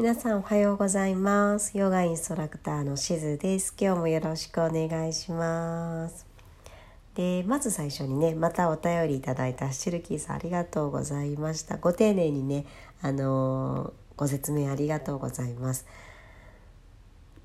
[0.00, 1.76] 皆さんおはようございます。
[1.76, 3.74] ヨガインストラクターのしずです。
[3.78, 6.26] 今日もよろしくお願いします。
[7.14, 11.76] でまず最初にねまたお便りいただいたシルキーさんありがとうございました。
[11.76, 12.64] ご丁寧にね
[13.02, 15.84] あのー、ご説明ありがとうございます。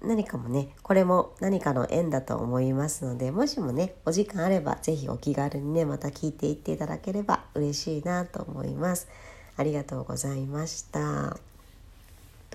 [0.01, 9.09] 何かもねこれも何かの縁だと思いますのでもしもねお時間あれば是非お気軽にねまた聞いていっていただければ嬉しいなと思います。
[9.57, 11.37] ありがとうございました。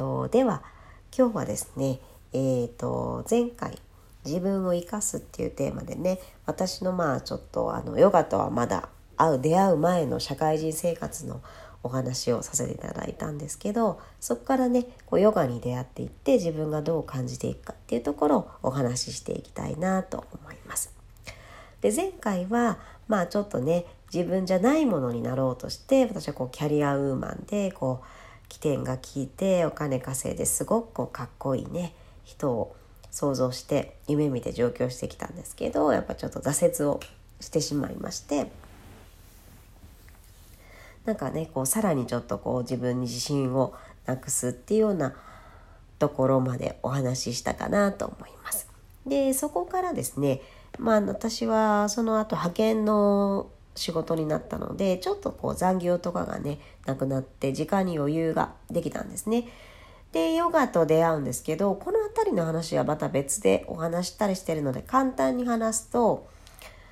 [0.01, 0.63] とでは
[1.15, 2.01] 今日はですね
[2.33, 3.77] えーと、前回
[4.25, 11.43] 「自分を生かす」っていうテーマでね私のまあちょっとあのヨガとはまだ会う出会う前の社会人生活の
[11.83, 20.95] お話をさせていただいたんですけどそこからねこうヨガに出会っていって自分がどう感じていくかっていうところをお話ししていきたいなと思います。
[21.81, 28.20] で前回はまあちょっとね自分じゃないものになろうとして私はこうキャリアウーマンでこう
[28.51, 31.95] 起点が効いてお金稼いですごくこうかっこいいね
[32.25, 32.77] 人を
[33.11, 37.01] 想像して夢見て上京してきたんですけどやっぱちょっと挫折を
[37.41, 38.51] してしまいまして
[41.07, 43.73] なんかねこうさらにちょっとこう自分に自信を
[44.05, 45.15] なくすっていうような
[45.99, 48.69] ところまでお話ししたかなと思います。
[49.07, 50.41] でそこからですね
[50.79, 53.49] まあ私はその後派遣の
[53.81, 59.49] 仕事になったのでちょっとこう残業とかがねなくなって時間に余裕ができたんですね。
[60.13, 66.29] でヨガと出会うんですけどこの辺りの話はまた別でお話したりしてるので簡単に話すと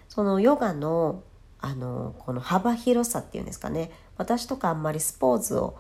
[0.08, 1.22] そのヨガの
[1.60, 5.76] あのこの幅広さっていうんですかね私とかあんまりスポーツを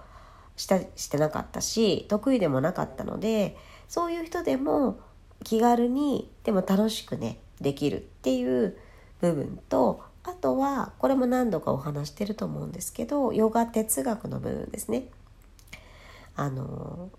[0.56, 3.56] したしてなかったし得意でもなかったので
[3.88, 4.98] そういう人でも
[5.44, 8.76] 気軽にでも楽しくねできるっていう
[9.20, 15.04] 部分とあとはこれも何度かお話してると思うんですけどヨガ哲学の部分ですね。
[16.36, 17.10] あの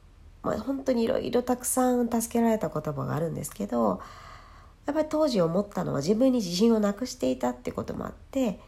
[0.43, 3.99] まあ、本当にいろいろたくさん助けられた言葉があるんですけど
[4.85, 8.59] やっぱり当時思ったのは自分に自信をなくしていたってこともあって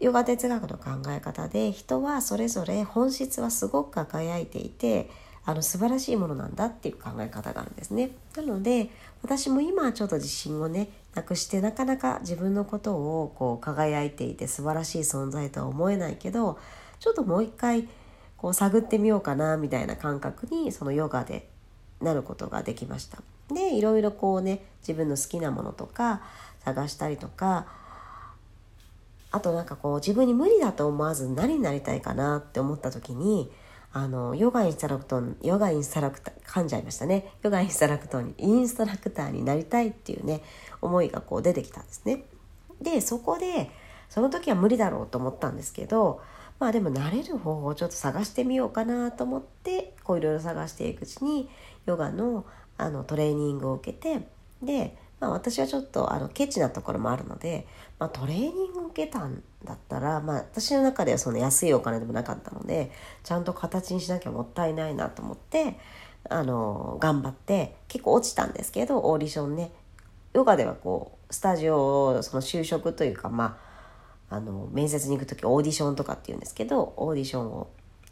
[0.00, 5.10] ヨガ哲学の考え方で人はそれぞれ本質はすごく輝いていて
[5.46, 8.10] あの素晴らしいものなんだっていう考え方があるんですね。
[8.36, 8.90] なので
[9.22, 16.58] 私も今はちょっと自信をねなくしてなかなか自分のことをこう輝いていて素晴らしい存在とは思えないけど
[16.98, 17.88] ちょっともう一回
[18.38, 21.48] こう探ってみようかなみたいな感覚にそのヨガで
[22.00, 23.18] なることができました。
[23.48, 26.22] でいろいろこうね自分の好きなものとか
[26.64, 27.66] 探したりとか
[29.30, 33.50] あとなんかこう自分に無理だと思わず何になりたいかなって思った時に
[33.96, 40.42] あのヨガインストラクトヨガインストラクター噛んじゃいましたねヨガインストラクターにインストラクターになりたいっていうね
[40.82, 42.24] 思いがこう出てきたんですね。
[42.82, 43.70] でそこで
[44.10, 46.20] その時は無理だろうと思ったんですけど
[46.58, 51.48] まあでも慣れる方法をちょっと探してみようかなと思ってこういろいろ探していくうちに
[51.86, 52.44] ヨガの
[52.76, 54.26] あのトレーニングを受けて
[54.60, 57.66] でまあ、私はちょっとあのケチなところもあるので、
[57.98, 62.90] まあ、トレーニングを受けたんだったら、まあ、私の中ではその安いお金でもなかったので
[63.22, 65.78] ちゃんと形にしなきゃもったいないなと思って
[66.28, 69.72] あの頑張って結構落ちたんですけどオーディションね。
[70.32, 73.58] ヨガではこうスタジオをその就職というかま
[74.30, 77.68] ああの面接に行く時オーディションとかっていうんですけどオーディションを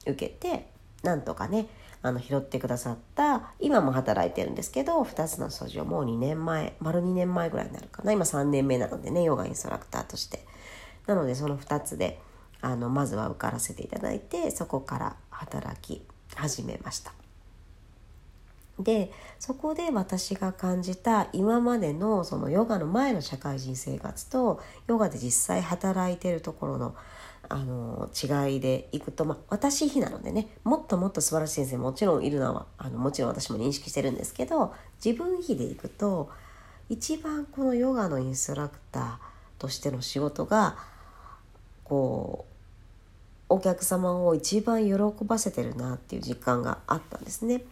[0.07, 0.69] 受けて
[1.03, 1.67] なんとかね
[2.03, 8.13] あの拾ってくださった今も働いてるんですけど2つの素地をもう2年前丸2年前ぐらいになるかな。
[8.13, 10.45] 今3年目なのでねヨガインストラクターとして。
[11.07, 12.21] なのでその2つで
[12.61, 16.03] あのまずは受からせていただいてそこから働き
[16.35, 17.13] 始めました。
[18.79, 26.95] でそこで私が感じた今までのそのヨガの前の社会人生活とヨガで実際働いてるところの
[27.49, 36.31] あの違いでいくと、まあ、私比なのでねもっともっと素晴らしい先生もちろんいるのはあのもちろん私も認識してるんですけど自分比でいくと
[36.89, 39.17] 一番このヨガのインストラクター
[39.59, 40.77] としての仕事が
[41.85, 42.53] こう
[43.55, 47.63] お客様を一番喜ばせてるなっていう実感があったんですね。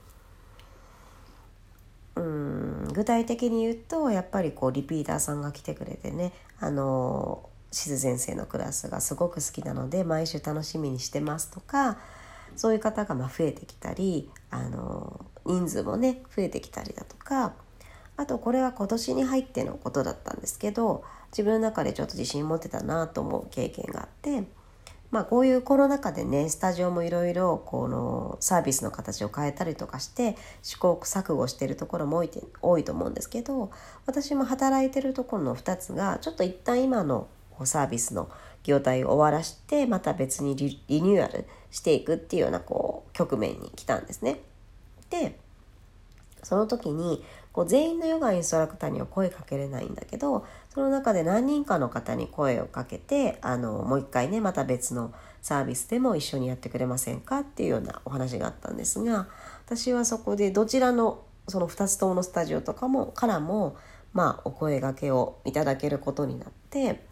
[2.17, 11.99] うん具体的に言うとやっぱりこうリピーターさんが来てくれてねあのしず先生のクラスがすごく好きなので毎週楽しみにしてますとか
[12.57, 17.55] そういう方がま増えてきたりあの人数もね増えてきたりだとか
[18.17, 24.45] あとこれは今年に入ってのことだったんですけど自分の中でちょっと自信持ってたなと思う経験があって
[25.11, 32.31] まあこういうコロナ禍でねスタジオもいろいろこのサービスの形を変えたりとかして試行錯誤してるところも多い
[32.63, 33.71] 多いと思うんですけど
[34.07, 37.29] 私も働いてるところの2つがちょっと一旦今の
[37.67, 38.31] サービスの
[38.63, 44.41] 業態を終わらしてまた別にリニューアルしていくっていうようなこう局面に来たんですね。
[45.11, 45.39] で
[46.43, 59.29] その時にこう全員のヨガインストラクターには声かけれないんだけどその中で何人かの方に声をかけてあのもう一回ねまた別のサービスでも一緒にやってくれませんかっていうようなお話があったんですが
[59.67, 63.77] 私はそこでどちらのその2つとものスタジオとかもからも
[64.13, 67.05] まあお声がけをいただけることになって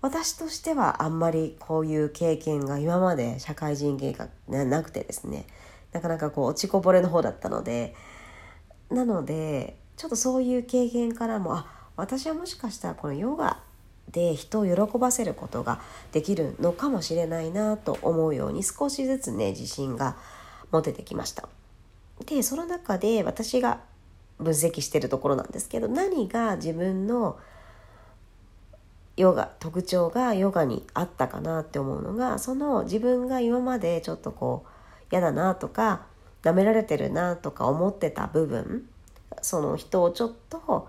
[0.00, 5.46] 私としてはあんまりこういう経験が今まで社会人経験がなくてですね
[5.92, 7.94] なかなかこう落ちこぼれの方だったので
[8.90, 11.66] なのでちょっとそういう経験からもあ
[11.96, 13.58] 私はもしかしたらこのヨガ
[14.10, 15.80] で人を喜ばせることが
[16.12, 20.16] できるのかもしれないなと思うように少しずつね自信が
[20.70, 21.48] 持ててきました。
[22.24, 23.80] でその中で私が
[24.38, 27.38] 分析してるところなんですけど何が自分の
[29.16, 34.68] ヨガ特徴がヨガにあったかなって思うのがその自分が今までちょっとこう
[35.10, 36.06] 嫌だなとか
[36.42, 38.88] 舐められてるなとか思ってた部分
[39.42, 40.88] その人をちょっと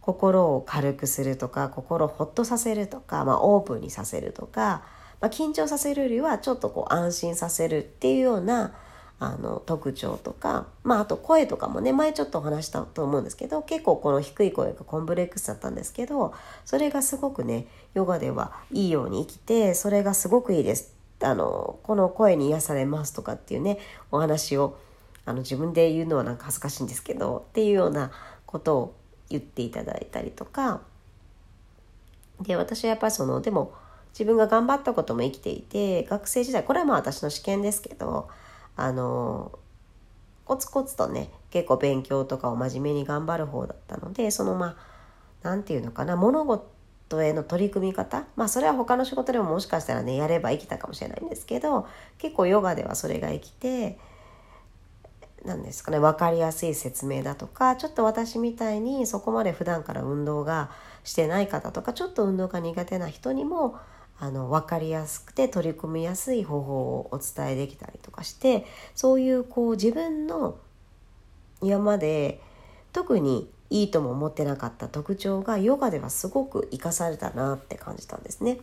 [0.00, 4.82] 心を軽くするとか心をほっとさせるとか、まあ、オープンにさせるとか、
[5.20, 8.72] まあ、緊張させるよりはちょっとこう安心させるっていうような
[9.22, 16.32] あの特徴とか、まあ、あと声とかもね前ちょっとお話したと思うんですけど結構この低い声がコンプレックスだったんですけど
[16.64, 20.94] それがすごくねヨガではいいように生きてそれがすごくいいです。
[21.22, 23.78] あのこの声に癒されますとかっていうね
[24.10, 24.78] お話を
[25.26, 28.10] あの自分で言うのはなんか恥ずかしいんですけどっていうような
[28.46, 28.94] ことを
[29.28, 30.80] 言っていただいたりとか
[32.40, 33.74] で私はやっぱりそのでも
[34.12, 38.28] 自分が頑張ったことも生きていて学生時代これはまあ私の試験ですけど
[38.82, 39.58] あの
[40.44, 44.76] コツコツとね結構勉強とかを真面目に頑張る方だったのでそのまあ
[45.42, 51.86] 何て言うのかな物事への取り組み方まあそれは他の仕事でももしかしたらねやれば生きたかもしれないんですけど
[52.18, 53.98] 結構ヨガではそれが生きて
[55.44, 60.70] 何ですかね分かりやすい説明だとかちょっと私みたいにそこまで普段から運動が
[61.04, 63.78] してない方とかちょっと運動が苦手な人にも
[64.18, 70.58] あの分かりやすくて取り組みやすい方法をお伝えできたりかしてそういうこう自分の
[71.62, 72.40] 今まで
[72.92, 78.58] 特にいいとも思ってなかった特徴がヨガではすごく生かされたなって感じたんですね。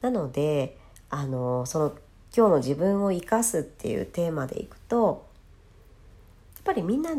[0.00, 0.76] なので
[1.08, 1.92] あのその
[2.36, 5.26] 今日の自分を生かすっていうテーマでいくと
[6.56, 7.10] やっぱりみんな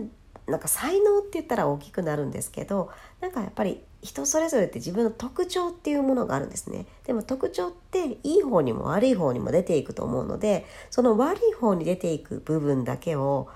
[0.48, 2.92] なんか才能って言ったら大きくなるんですけど
[3.22, 13.50] なんかやっぱり人それぞれって自分の特徴っていうものがあるんですねでも特徴っていい方にも悪い方にも出ていくと思うのでその悪い方に出ていく部分だけを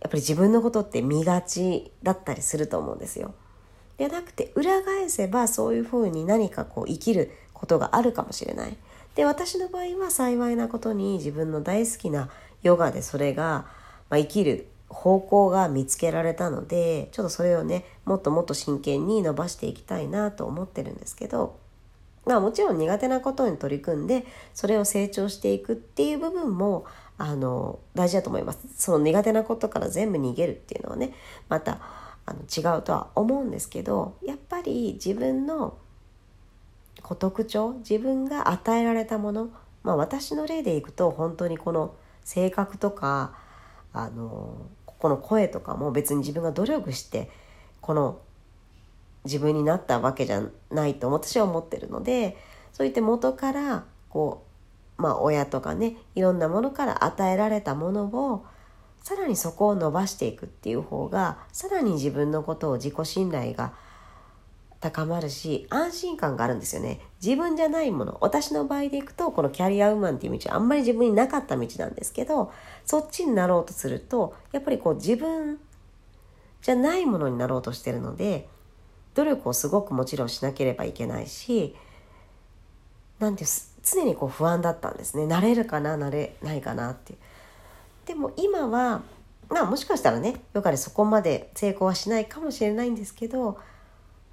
[0.00, 3.34] やっぱり自分のことって見がちだったりすると思うんですよ。
[3.96, 8.76] でなくて裏返せばそういうふうに何かこう生きることがあるかもしれない。
[9.14, 12.28] で私の場合は幸いなことに自分の大好きな
[12.62, 13.66] ヨガでそれが、
[14.10, 21.58] まあ、生きる方向が見つけられたのでちょっとそれをねもっともっと真剣に伸ばしていきたいなと思ってるんですけど
[22.24, 24.24] まあもちろん苦手なことに取り組んで
[24.54, 26.86] それを成長していくっていう部分も
[27.18, 28.60] あの大事だと思います。
[28.76, 31.12] その苦手なことから全部逃げるっていうのはね
[31.48, 31.80] また
[32.26, 35.76] あの違うとは思うんですけどやっぱり自分の
[37.18, 39.50] 特徴自分が与えられたもの
[39.82, 43.36] まあ私の例でいくと本当にこの性格とか
[43.92, 44.56] あの
[44.98, 47.30] この声とかも別に自分が努力して
[47.80, 48.20] この
[49.24, 52.36] 自分になったわけじゃないと私は思ってるので
[52.72, 54.44] そういって元からこ
[54.98, 58.44] うまあ親とかねいろんなものから与えられたものを
[59.02, 63.74] さらにそこを伸ばしていくっていう方がさらに自分のことを自己信頼が
[64.84, 67.00] 高まるし安心感があるんですよね。
[67.22, 72.52] 自分じゃないもの私の場合でいくとこのキャリアウーマンっていう道はあんまり自分になかった道なんですけど
[72.84, 75.58] そっちになろうとするとやっぱりこう自分
[76.60, 78.46] じゃないものになろうとしてるので
[79.14, 81.74] 努力をすごくもちろんしなければいけないし
[83.20, 83.50] なんていう
[83.82, 85.26] 常にこう不安だったんですね。
[85.26, 87.14] なれるかななれないかなって
[88.04, 89.00] でも今は
[89.48, 93.58] まあもしかしたらねヨガでそこまで成功はしないかもしれないんですけど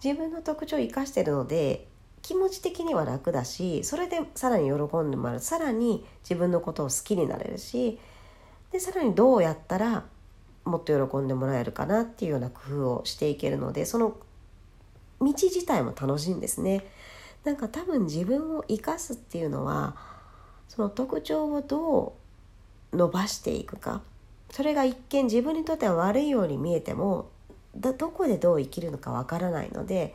[0.03, 1.87] 自分の特徴を生かしてるので
[2.21, 7.99] 気持ち的には楽だしそれでさらに喜んでもらうさらに自分のことを好きになれるし
[8.71, 10.05] でさらにどうやったら
[10.63, 14.15] もっと喜んでもらえるかなっていうような工夫をしていけるのでその
[15.19, 16.83] 道自体も楽しいんですね。
[17.43, 19.95] なんか多分自分を生かすっていうのは
[20.67, 22.15] その特徴をど
[22.93, 24.01] う伸ばしていくか
[24.51, 27.30] それが一見自分にとっては悪いように見えても
[27.75, 30.13] どこでどう生きるのかわからないので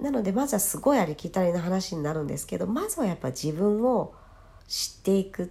[0.00, 4.14] なのでまずはすごいありきたりな話になるんですけどまずはやっぱ自分を
[4.68, 5.48] 知っていくっ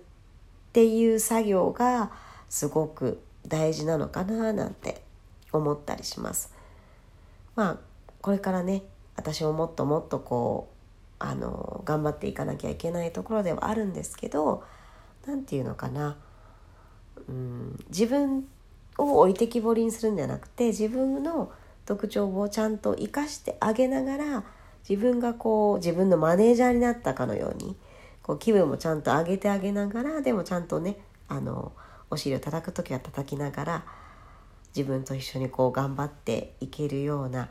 [0.73, 2.11] ていう作業が
[2.49, 5.01] すごく大事なのかななんて
[5.51, 6.53] 思ったりします。
[7.55, 7.77] まあ
[8.21, 8.83] これからね
[9.15, 10.77] 私ももっともっとこう
[11.19, 14.63] あの頑張っていかなきゃいけないところではあるんですけど
[15.25, 16.17] 何て言うのかな
[17.27, 18.47] うん自分
[18.97, 21.51] を置いてきぼりにするんじゃなくて自分の
[21.85, 24.43] 特徴をちゃんと生かしてあげながら
[24.87, 27.75] 自分がこう自分のマネージャーになったかのように
[28.21, 31.71] こう気分もちゃんと上げてあげながらでもちゃんとねあの
[32.09, 33.85] お尻を叩く時は叩きながら
[34.75, 37.49] 自分と一緒にこう頑張っていけるような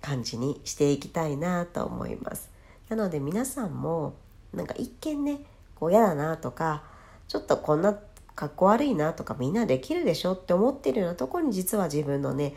[0.00, 2.50] 感じにしていきたいなと思います。
[2.88, 4.14] なので皆さんも
[4.52, 5.38] なんか一見ね
[5.76, 6.84] こう嫌だなとか
[7.28, 7.96] ちょっとこんな
[8.34, 12.54] 格好悪いなとかみんなできるでしょって思ってるようなとこに実は自分のね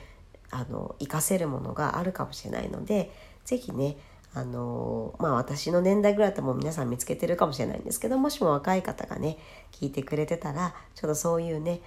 [0.51, 3.12] あの活かせるものがあるかもしれないので
[3.44, 3.98] 是非ね
[4.34, 9.38] あのまあ私の年代ぐらいだともう皆さん見つけてるかもしれないんですけどもしも若い方がね
[9.72, 11.82] 聞いてくれてたらちょっとそういうね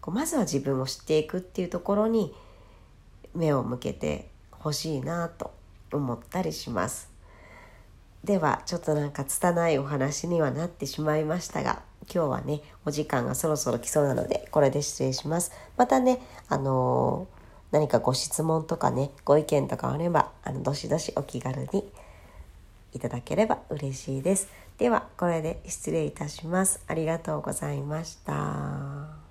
[0.00, 2.34] こうまずは自分を知っていくっていうところに
[3.34, 5.52] 目を向けてほしいなと
[5.92, 7.10] 思ったりします。
[8.24, 15.52] ではちょっとなんか拙いお話にはなってしまいましたが今日はねお時間がそろそろ来そうなのでこれで失礼します。
[15.76, 17.44] またねあのー
[17.74, 21.84] 何かご質問とかねご意見とかあればあのどしどしお気軽に
[22.92, 24.48] いただければ嬉しいです。
[24.78, 26.80] ではこれで失礼いたします。
[26.86, 29.23] ありがとうございました。